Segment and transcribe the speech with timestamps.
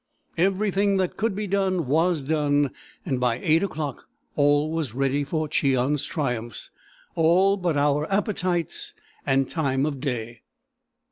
[0.39, 2.71] Everything that could be done was done,
[3.05, 6.71] and by eight o'clock all was ready for Cheon's triumphs,
[7.13, 8.95] all but our appetites
[9.27, 10.41] and time of day.